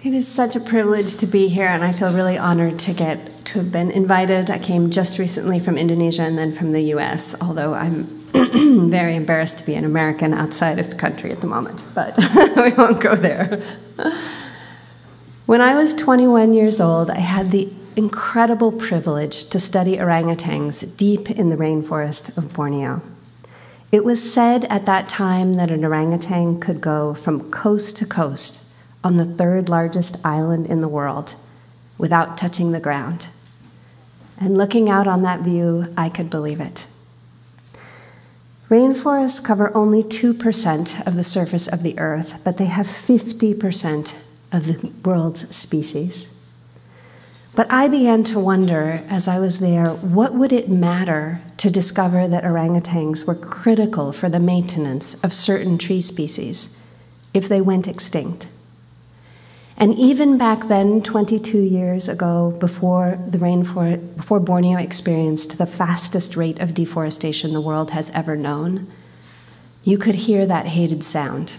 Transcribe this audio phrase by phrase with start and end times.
[0.00, 3.44] It is such a privilege to be here, and I feel really honored to get
[3.46, 4.48] to have been invited.
[4.48, 8.04] I came just recently from Indonesia and then from the US, although I'm
[8.90, 12.16] very embarrassed to be an American outside of the country at the moment, but
[12.56, 13.60] we won't go there.
[15.46, 21.28] when I was 21 years old, I had the incredible privilege to study orangutans deep
[21.28, 23.02] in the rainforest of Borneo.
[23.90, 28.67] It was said at that time that an orangutan could go from coast to coast
[29.02, 31.34] on the third largest island in the world
[31.96, 33.26] without touching the ground.
[34.40, 36.86] And looking out on that view, I could believe it.
[38.68, 44.14] Rainforests cover only 2% of the surface of the earth, but they have 50%
[44.52, 46.28] of the world's species.
[47.54, 52.28] But I began to wonder as I was there what would it matter to discover
[52.28, 56.76] that orangutans were critical for the maintenance of certain tree species
[57.34, 58.46] if they went extinct?
[59.80, 66.34] And even back then, 22 years ago, before the rainforest, before Borneo experienced the fastest
[66.34, 68.90] rate of deforestation the world has ever known,
[69.84, 71.52] you could hear that hated sound,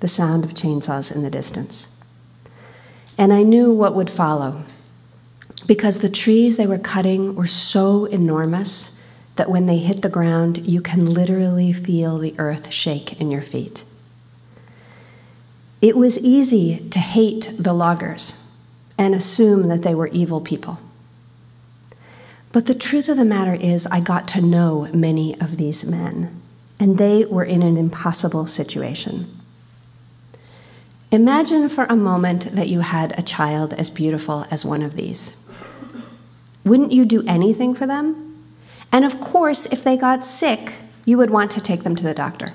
[0.00, 1.86] the sound of chainsaws in the distance.
[3.18, 4.64] And I knew what would follow,
[5.66, 8.98] because the trees they were cutting were so enormous
[9.36, 13.42] that when they hit the ground, you can literally feel the earth shake in your
[13.42, 13.84] feet.
[15.80, 18.32] It was easy to hate the loggers
[18.98, 20.78] and assume that they were evil people.
[22.52, 26.40] But the truth of the matter is, I got to know many of these men,
[26.80, 29.30] and they were in an impossible situation.
[31.12, 35.36] Imagine for a moment that you had a child as beautiful as one of these.
[36.64, 38.44] Wouldn't you do anything for them?
[38.90, 40.72] And of course, if they got sick,
[41.04, 42.54] you would want to take them to the doctor.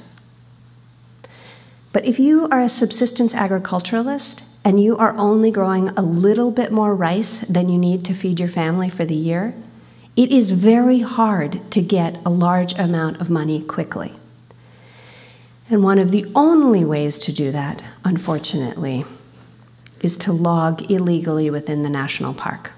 [1.94, 6.72] But if you are a subsistence agriculturalist and you are only growing a little bit
[6.72, 9.54] more rice than you need to feed your family for the year,
[10.16, 14.14] it is very hard to get a large amount of money quickly.
[15.70, 19.06] And one of the only ways to do that, unfortunately,
[20.02, 22.74] is to log illegally within the national park.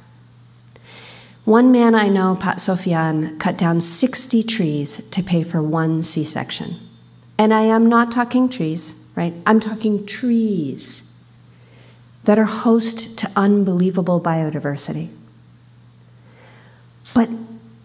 [1.46, 6.24] One man I know, Pak Sofian, cut down 60 trees to pay for one C
[6.24, 6.78] section.
[7.38, 9.34] And I am not talking trees, right?
[9.46, 11.04] I'm talking trees
[12.24, 15.10] that are host to unbelievable biodiversity.
[17.14, 17.30] But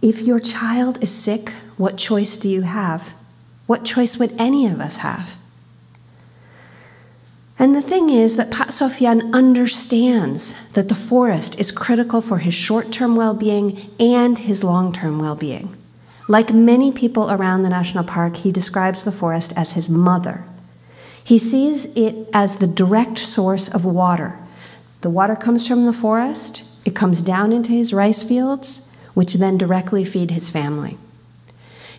[0.01, 3.13] if your child is sick, what choice do you have?
[3.67, 5.37] What choice would any of us have?
[7.59, 12.55] And the thing is that Pak Sofian understands that the forest is critical for his
[12.55, 15.77] short term well being and his long term well being.
[16.29, 20.45] Like many people around the national park, he describes the forest as his mother.
[21.29, 24.39] He sees it as the direct source of water.
[25.03, 29.59] The water comes from the forest, it comes down into his rice fields, which then
[29.59, 30.97] directly feed his family.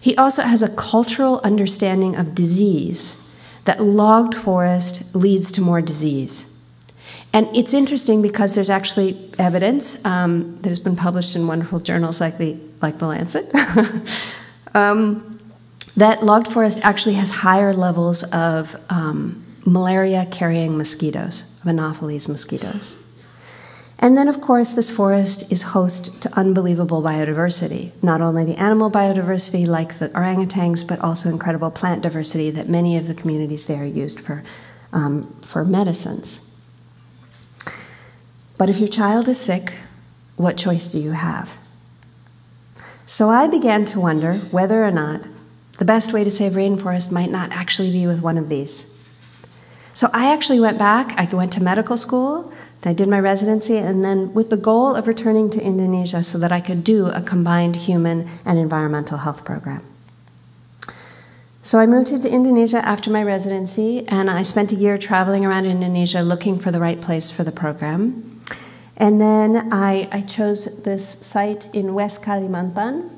[0.01, 3.21] He also has a cultural understanding of disease,
[3.65, 6.57] that logged forest leads to more disease.
[7.31, 12.19] And it's interesting because there's actually evidence um, that has been published in wonderful journals
[12.19, 13.45] like the, like the Lancet.
[14.73, 15.38] um,
[15.99, 22.95] that logged forest actually has higher levels of um, malaria carrying mosquitoes, Anopheles mosquitoes.
[24.01, 27.91] And then, of course, this forest is host to unbelievable biodiversity.
[28.01, 32.95] Not only the animal biodiversity, like the orangutans, but also incredible plant diversity that many
[32.95, 34.41] of the communities there used for,
[34.93, 36.49] um, for medicines.
[38.57, 39.73] But if your child is sick,
[40.37, 41.49] what choice do you have?
[43.05, 45.27] So I began to wonder whether or not
[45.79, 48.85] the best way to save rainforest might not actually be with one of these.
[49.93, 52.53] So I actually went back, I went to medical school,
[52.83, 56.51] I did my residency, and then with the goal of returning to Indonesia so that
[56.51, 59.83] I could do a combined human and environmental health program.
[61.61, 65.65] So I moved to Indonesia after my residency, and I spent a year traveling around
[65.65, 68.41] Indonesia looking for the right place for the program.
[68.95, 73.11] And then I, I chose this site in West Kalimantan,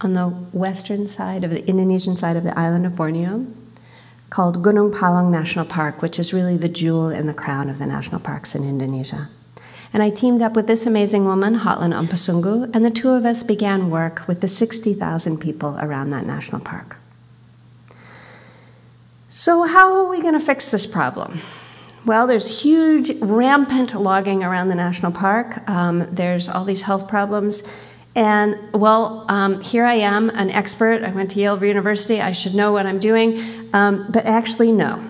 [0.00, 3.46] on the western side of the Indonesian side of the island of Borneo
[4.30, 7.86] called Gunung Palung National Park, which is really the jewel in the crown of the
[7.86, 9.28] national parks in Indonesia.
[9.92, 13.42] And I teamed up with this amazing woman, Hotlin Ompusunggu, and the two of us
[13.42, 16.98] began work with the 60,000 people around that national park.
[19.30, 21.40] So, how are we going to fix this problem?
[22.04, 25.68] Well, there's huge, rampant logging around the national park.
[25.68, 27.62] Um, there's all these health problems.
[28.18, 31.04] And well, um, here I am, an expert.
[31.04, 32.20] I went to Yale University.
[32.20, 33.70] I should know what I'm doing.
[33.72, 35.08] Um, but actually, no.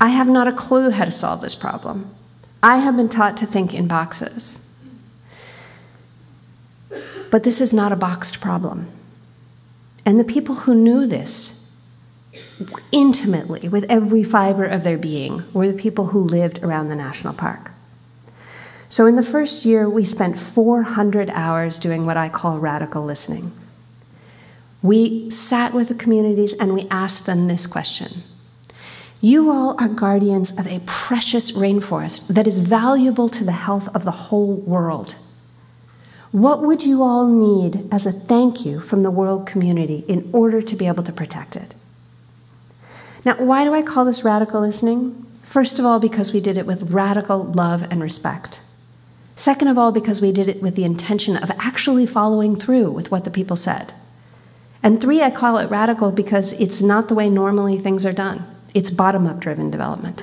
[0.00, 2.14] I have not a clue how to solve this problem.
[2.62, 4.66] I have been taught to think in boxes.
[7.30, 8.90] But this is not a boxed problem.
[10.06, 11.70] And the people who knew this
[12.92, 17.34] intimately, with every fiber of their being, were the people who lived around the national
[17.34, 17.72] park.
[18.92, 23.50] So in the first year, we spent 400 hours doing what I call radical listening.
[24.82, 28.22] We sat with the communities and we asked them this question
[29.22, 34.04] You all are guardians of a precious rainforest that is valuable to the health of
[34.04, 35.14] the whole world.
[36.30, 40.60] What would you all need as a thank you from the world community in order
[40.60, 41.74] to be able to protect it?
[43.24, 45.24] Now, why do I call this radical listening?
[45.42, 48.60] First of all, because we did it with radical love and respect.
[49.36, 53.10] Second of all, because we did it with the intention of actually following through with
[53.10, 53.92] what the people said.
[54.82, 58.44] And three, I call it radical because it's not the way normally things are done.
[58.74, 60.22] It's bottom up driven development.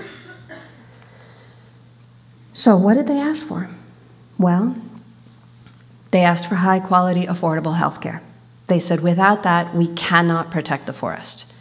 [2.53, 3.69] So, what did they ask for?
[4.37, 4.75] Well,
[6.11, 8.21] they asked for high quality, affordable health care.
[8.67, 11.53] They said, without that, we cannot protect the forest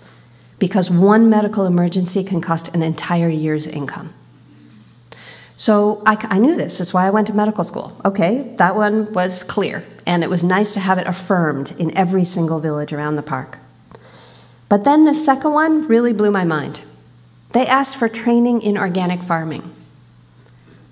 [0.59, 4.12] because one medical emergency can cost an entire year's income.
[5.58, 6.78] So I, I, knew this.
[6.78, 8.00] That's why I went to medical school.
[8.05, 12.25] Okay, that one was clear, and it was nice to have it affirmed in every
[12.25, 13.58] single village around the park.
[14.69, 16.82] But then the second one really blew my mind.
[17.55, 19.75] They asked for training in organic farming.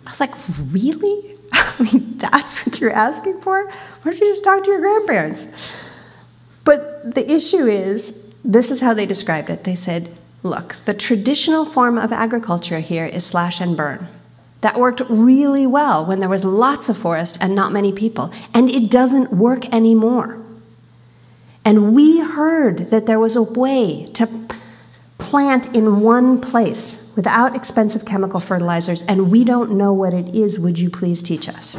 [0.05, 0.35] I was like,
[0.73, 1.37] really?
[1.53, 3.67] I mean, that's what you're asking for?
[3.67, 3.73] Why
[4.03, 5.47] don't you just talk to your grandparents?
[6.65, 9.63] But the issue is this is how they described it.
[9.63, 10.11] They said,
[10.43, 14.09] look, the traditional form of agriculture here is slash and burn.
[14.67, 18.69] That worked really well when there was lots of forest and not many people, and
[18.69, 20.43] it doesn't work anymore.
[21.65, 24.29] And we heard that there was a way to
[25.19, 30.59] plant in one place without expensive chemical fertilizers, and we don't know what it is.
[30.59, 31.77] Would you please teach us?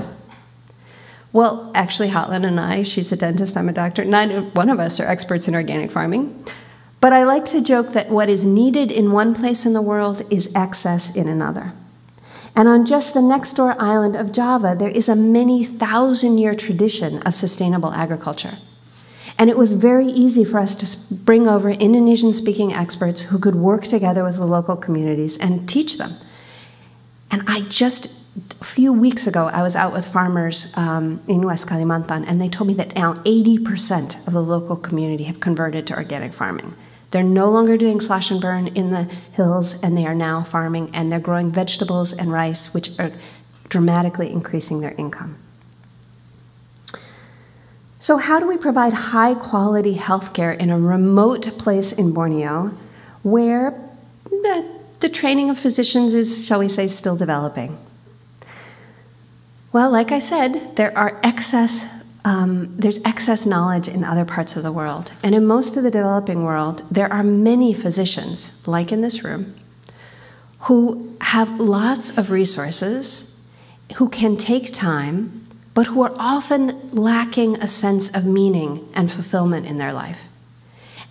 [1.34, 4.98] Well, actually, Hotlin and I, she's a dentist, I'm a doctor, neither one of us
[5.02, 6.42] are experts in organic farming.
[7.02, 10.22] But I like to joke that what is needed in one place in the world
[10.32, 11.74] is excess in another.
[12.58, 16.56] And on just the next door island of Java, there is a many thousand year
[16.56, 18.58] tradition of sustainable agriculture.
[19.38, 23.54] And it was very easy for us to bring over Indonesian speaking experts who could
[23.54, 26.16] work together with the local communities and teach them.
[27.30, 28.08] And I just,
[28.60, 32.50] a few weeks ago, I was out with farmers um, in West Kalimantan, and they
[32.50, 36.74] told me that now 80% of the local community have converted to organic farming.
[37.12, 40.90] They're no longer doing slash and burn in the hills, and they are now farming,
[40.94, 43.12] and they're growing vegetables and rice, which are
[43.70, 45.38] dramatically increasing their income.
[48.00, 52.78] So, how do we provide high quality healthcare in a remote place in Borneo
[53.24, 53.72] where
[54.26, 54.70] the,
[55.00, 57.78] the training of physicians is, shall we say, still developing?
[59.74, 61.84] Well, like I said, there are excess
[62.26, 65.12] um, there's excess knowledge in other parts of the world.
[65.24, 69.56] And in most of the developing world, there are many physicians, like in this room,
[70.62, 73.36] who have lots of resources,
[73.96, 75.48] who can take time
[75.78, 80.22] but who are often lacking a sense of meaning and fulfillment in their life.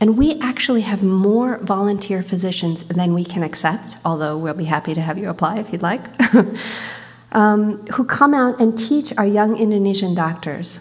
[0.01, 4.93] And we actually have more volunteer physicians than we can accept, although we'll be happy
[4.93, 6.03] to have you apply if you'd like,
[7.31, 10.81] um, who come out and teach our young Indonesian doctors.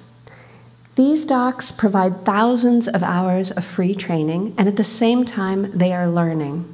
[0.95, 5.91] These docs provide thousands of hours of free training, and at the same time, they
[5.91, 6.73] are learning.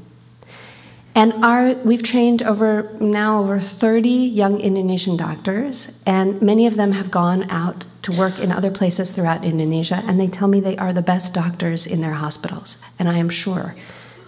[1.16, 6.94] And our, we've trained over now over 30 young Indonesian doctors, and many of them
[6.94, 10.78] have gone out to work in other places throughout Indonesia, and they tell me they
[10.78, 13.75] are the best doctors in their hospitals, and I am sure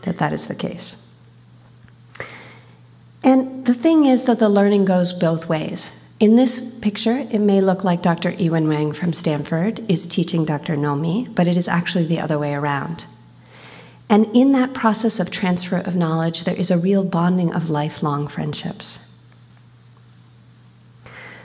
[0.01, 0.97] that that is the case.
[3.23, 6.02] And the thing is that the learning goes both ways.
[6.19, 8.31] In this picture, it may look like Dr.
[8.31, 10.75] Ewan Wang from Stanford is teaching Dr.
[10.75, 13.05] Nomi, but it is actually the other way around.
[14.09, 18.27] And in that process of transfer of knowledge, there is a real bonding of lifelong
[18.27, 18.99] friendships.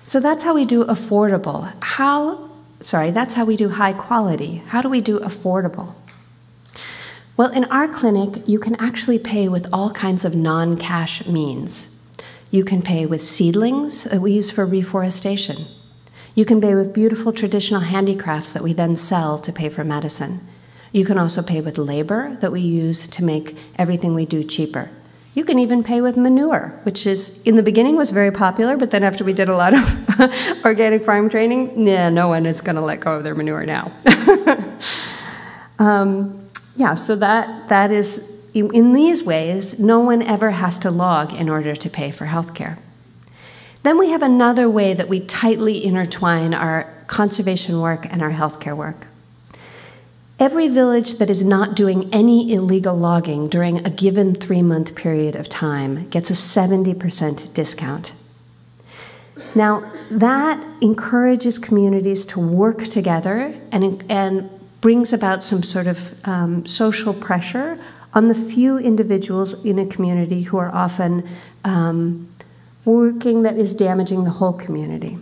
[0.05, 1.73] So that's how we do affordable.
[1.81, 4.63] How, sorry, that's how we do high quality.
[4.69, 5.95] How do we do affordable?
[7.37, 11.87] Well, in our clinic, you can actually pay with all kinds of non cash means.
[12.51, 15.67] You can pay with seedlings that we use for reforestation.
[16.35, 20.47] You can pay with beautiful traditional handicrafts that we then sell to pay for medicine.
[20.93, 24.89] You can also pay with labor that we use to make everything we do cheaper.
[25.35, 28.91] You can even pay with manure, which is in the beginning was very popular, but
[28.91, 32.77] then after we did a lot of organic farm training, yeah, no one is going
[32.77, 33.93] to let go of their manure now.
[35.79, 41.33] um, yeah, so that that is in these ways, no one ever has to log
[41.35, 42.79] in order to pay for healthcare.
[43.83, 48.77] Then we have another way that we tightly intertwine our conservation work and our healthcare
[48.77, 49.07] work.
[50.39, 55.35] Every village that is not doing any illegal logging during a given three month period
[55.35, 58.13] of time gets a 70% discount.
[59.55, 64.49] Now, that encourages communities to work together and, and
[64.81, 67.79] brings about some sort of um, social pressure
[68.15, 71.29] on the few individuals in a community who are often
[71.65, 72.29] um,
[72.85, 75.19] working that is damaging the whole community.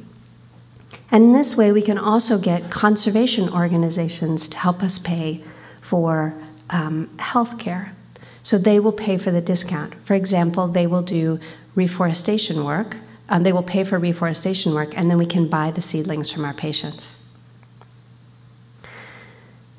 [1.11, 5.43] And in this way, we can also get conservation organizations to help us pay
[5.81, 6.35] for
[6.71, 7.95] um, health care.
[8.43, 9.95] So they will pay for the discount.
[10.05, 11.41] For example, they will do
[11.75, 12.97] reforestation work.
[13.29, 16.45] Um, they will pay for reforestation work, and then we can buy the seedlings from
[16.45, 17.13] our patients.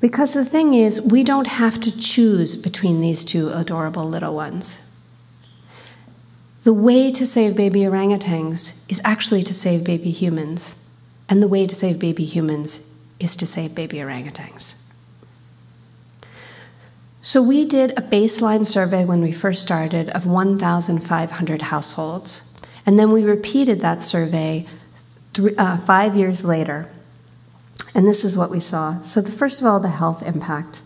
[0.00, 4.78] Because the thing is, we don't have to choose between these two adorable little ones.
[6.62, 10.84] The way to save baby orangutans is actually to save baby humans,
[11.28, 14.74] and the way to save baby humans is to save baby orangutans.
[17.20, 22.54] So, we did a baseline survey when we first started of 1,500 households,
[22.86, 24.66] and then we repeated that survey
[25.58, 26.90] uh, five years later
[27.94, 29.02] and this is what we saw.
[29.02, 30.82] So, the, first of all, the health impact.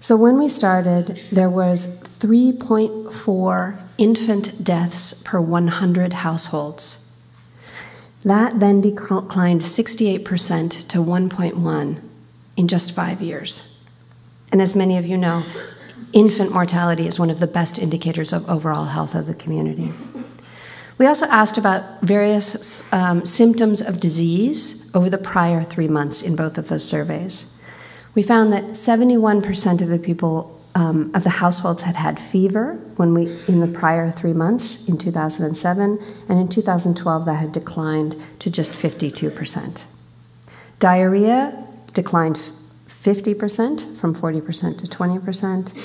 [0.00, 6.98] So, when we started, there was 3.4 infant deaths per 100 households.
[8.24, 12.00] That then declined 68% to 1.1
[12.56, 13.78] in just five years.
[14.50, 15.44] And as many of you know,
[16.12, 19.92] infant mortality is one of the best indicators of overall health of the community.
[20.98, 26.36] We also asked about various um, symptoms of disease over the prior three months in
[26.36, 27.46] both of those surveys.
[28.14, 33.12] We found that 71% of the people um, of the households had had fever when
[33.12, 38.50] we in the prior three months in 2007, and in 2012 that had declined to
[38.50, 39.84] just 52%.
[40.78, 42.38] Diarrhea declined
[42.88, 45.78] 50% from 40% to 20%,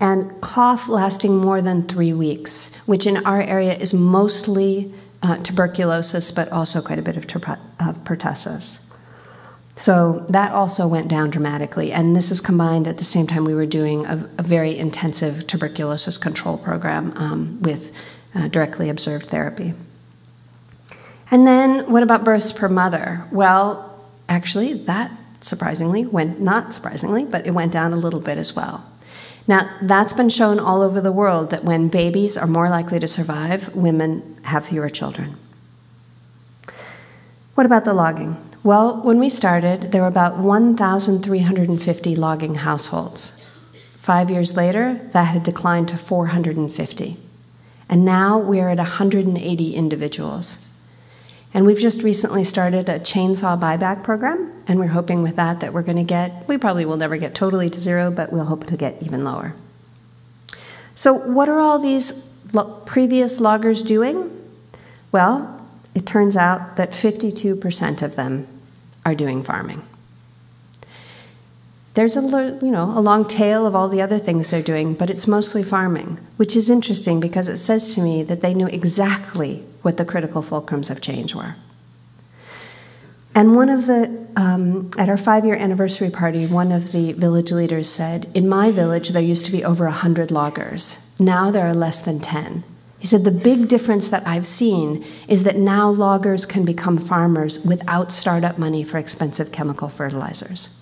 [0.00, 4.92] and cough lasting more than three weeks, which in our area is mostly
[5.24, 8.78] uh, tuberculosis, but also quite a bit of, of pertussis.
[9.76, 11.90] So that also went down dramatically.
[11.92, 15.46] And this is combined at the same time we were doing a, a very intensive
[15.46, 17.90] tuberculosis control program um, with
[18.34, 19.74] uh, directly observed therapy.
[21.30, 23.24] And then what about births per mother?
[23.32, 28.54] Well, actually, that surprisingly went, not surprisingly, but it went down a little bit as
[28.54, 28.84] well.
[29.46, 33.08] Now, that's been shown all over the world that when babies are more likely to
[33.08, 35.36] survive, women have fewer children.
[37.54, 38.36] What about the logging?
[38.62, 43.44] Well, when we started, there were about 1,350 logging households.
[43.98, 47.16] Five years later, that had declined to 450.
[47.88, 50.73] And now we're at 180 individuals.
[51.54, 55.72] And we've just recently started a chainsaw buyback program, and we're hoping with that that
[55.72, 58.66] we're going to get, we probably will never get totally to zero, but we'll hope
[58.66, 59.54] to get even lower.
[60.96, 64.32] So, what are all these lo- previous loggers doing?
[65.12, 68.48] Well, it turns out that 52% of them
[69.06, 69.86] are doing farming.
[71.94, 75.08] There's a you know a long tail of all the other things they're doing, but
[75.08, 79.64] it's mostly farming, which is interesting because it says to me that they knew exactly
[79.84, 81.56] what the critical fulcrums of change were.
[83.34, 87.50] And one of the, um, at our five year anniversary party, one of the village
[87.50, 91.12] leaders said, In my village, there used to be over 100 loggers.
[91.18, 92.62] Now there are less than 10.
[93.00, 97.64] He said, The big difference that I've seen is that now loggers can become farmers
[97.64, 100.80] without startup money for expensive chemical fertilizers.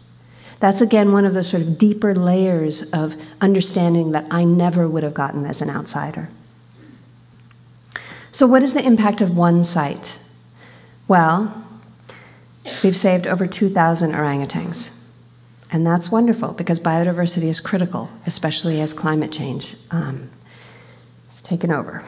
[0.61, 5.03] That's again one of those sort of deeper layers of understanding that I never would
[5.03, 6.29] have gotten as an outsider.
[8.43, 10.19] So, what is the impact of one site?
[11.07, 11.65] Well,
[12.83, 14.91] we've saved over 2,000 orangutans.
[15.71, 20.29] And that's wonderful because biodiversity is critical, especially as climate change um,
[21.33, 22.03] is taken over.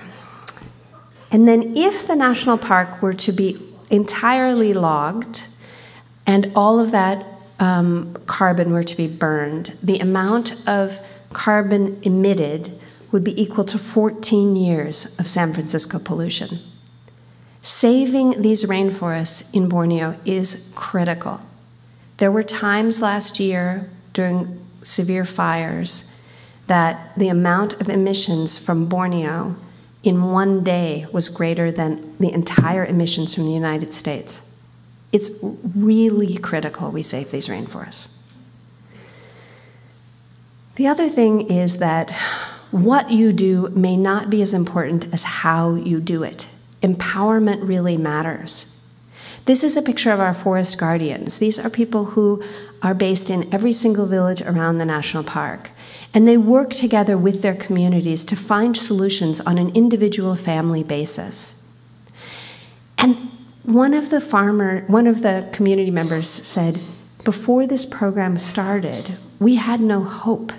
[1.30, 3.56] And then, if the national park were to be
[3.88, 5.44] entirely logged
[6.26, 7.24] and all of that
[7.60, 10.98] um, carbon were to be burned, the amount of
[11.32, 12.76] carbon emitted
[13.14, 16.58] would be equal to 14 years of San Francisco pollution.
[17.62, 21.38] Saving these rainforests in Borneo is critical.
[22.16, 26.20] There were times last year during severe fires
[26.66, 29.54] that the amount of emissions from Borneo
[30.02, 34.40] in one day was greater than the entire emissions from the United States.
[35.12, 38.08] It's really critical we save these rainforests.
[40.74, 42.12] The other thing is that
[42.74, 46.46] what you do may not be as important as how you do it.
[46.82, 48.78] empowerment really matters.
[49.46, 51.38] This is a picture of our forest guardians.
[51.38, 52.42] These are people who
[52.82, 55.70] are based in every single village around the national park.
[56.12, 61.54] And they work together with their communities to find solutions on an individual family basis.
[62.98, 63.30] And
[63.62, 66.80] one of the farmer, one of the community members said,
[67.22, 70.52] before this program started, we had no hope.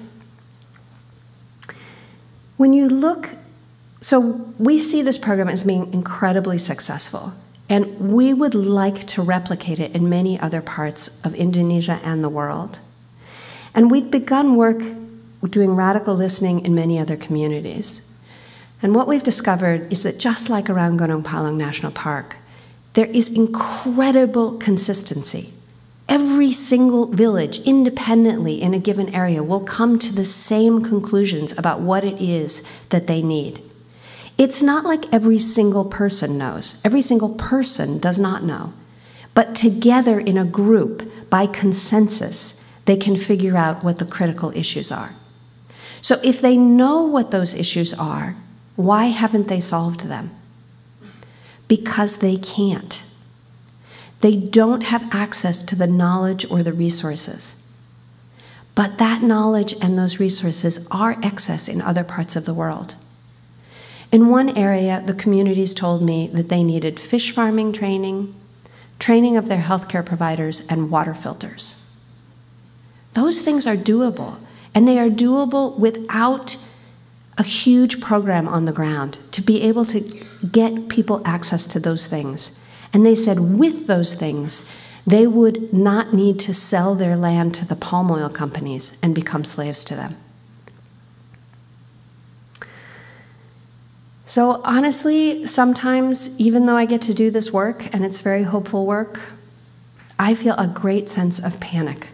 [2.57, 3.29] When you look,
[4.01, 7.33] so we see this program as being incredibly successful,
[7.67, 12.29] and we would like to replicate it in many other parts of Indonesia and the
[12.29, 12.79] world.
[13.73, 14.81] And we've begun work
[15.49, 18.01] doing radical listening in many other communities.
[18.81, 22.37] And what we've discovered is that just like around Gunung Palung National Park,
[22.93, 25.51] there is incredible consistency.
[26.07, 31.81] Every single village, independently in a given area, will come to the same conclusions about
[31.81, 33.61] what it is that they need.
[34.37, 36.79] It's not like every single person knows.
[36.83, 38.73] Every single person does not know.
[39.33, 44.91] But together in a group, by consensus, they can figure out what the critical issues
[44.91, 45.13] are.
[46.01, 48.35] So if they know what those issues are,
[48.75, 50.31] why haven't they solved them?
[51.67, 53.01] because they can't.
[54.21, 57.61] They don't have access to the knowledge or the resources.
[58.73, 62.95] But that knowledge and those resources are excess in other parts of the world.
[64.11, 68.35] In one area, the communities told me that they needed fish farming training,
[68.99, 71.89] training of their healthcare providers, and water filters.
[73.13, 74.37] Those things are doable,
[74.73, 76.57] and they are doable without
[77.37, 79.99] a huge program on the ground to be able to
[80.51, 82.51] get people access to those things.
[82.95, 84.71] And they said, with those things,
[85.05, 89.43] they would not need to sell their land to the palm oil companies and become
[89.43, 90.15] slaves to them.
[94.25, 98.85] So, honestly, sometimes, even though I get to do this work and it's very hopeful
[98.85, 99.19] work,
[100.17, 102.07] I feel a great sense of panic.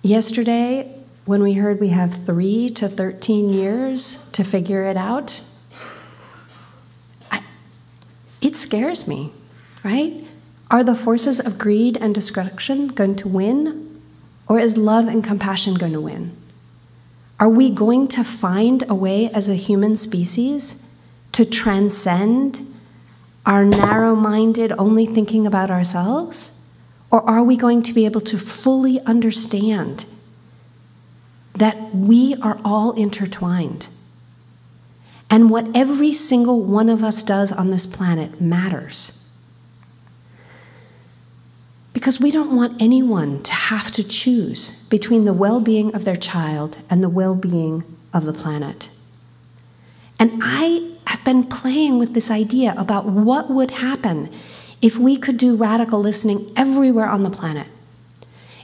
[0.00, 5.42] Yesterday, when we heard we have three to 13 years to figure it out,
[8.44, 9.32] it scares me,
[9.82, 10.26] right?
[10.70, 14.00] Are the forces of greed and destruction going to win?
[14.46, 16.36] Or is love and compassion going to win?
[17.40, 20.82] Are we going to find a way as a human species
[21.32, 22.60] to transcend
[23.44, 26.60] our narrow minded, only thinking about ourselves?
[27.10, 30.04] Or are we going to be able to fully understand
[31.54, 33.86] that we are all intertwined.
[35.34, 39.20] And what every single one of us does on this planet matters.
[41.92, 46.14] Because we don't want anyone to have to choose between the well being of their
[46.14, 48.90] child and the well being of the planet.
[50.20, 54.30] And I have been playing with this idea about what would happen
[54.80, 57.66] if we could do radical listening everywhere on the planet.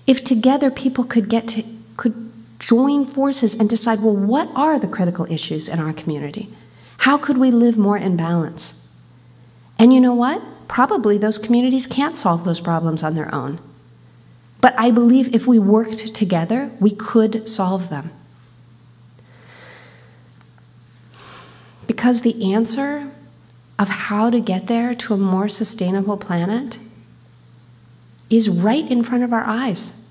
[0.06, 1.64] If together people could get to
[1.96, 2.30] could
[2.60, 6.48] join forces and decide well, what are the critical issues in our community?
[7.00, 8.74] How could we live more in balance?
[9.78, 10.42] And you know what?
[10.68, 13.58] Probably those communities can't solve those problems on their own.
[14.60, 18.10] But I believe if we worked together, we could solve them.
[21.86, 23.10] Because the answer
[23.78, 26.76] of how to get there to a more sustainable planet
[28.28, 30.02] is right in front of our eyes.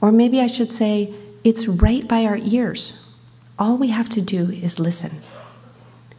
[0.00, 3.12] Or maybe I should say, it's right by our ears.
[3.58, 5.20] All we have to do is listen.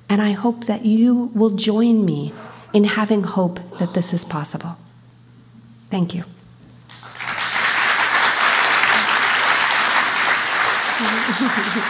[0.10, 2.34] And I hope that you will join me
[2.74, 4.78] in having hope that this is possible.
[5.90, 6.24] Thank you.